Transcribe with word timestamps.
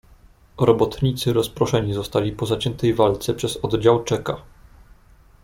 "Robotnicy 0.57 1.33
rozproszeni 1.33 1.93
zostali 1.93 2.31
po 2.31 2.45
zaciętej 2.45 2.93
walce 2.93 3.33
przez 3.33 3.57
oddział 3.57 4.03
Czeka." 4.03 4.41